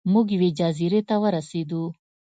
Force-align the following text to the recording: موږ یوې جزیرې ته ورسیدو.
موږ 0.13 0.27
یوې 0.35 0.49
جزیرې 0.59 1.01
ته 1.09 1.15
ورسیدو. 1.23 1.83